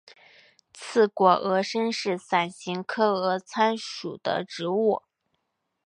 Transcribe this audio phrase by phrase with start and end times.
[0.73, 5.03] 刺果峨参是伞形科峨参属的植物。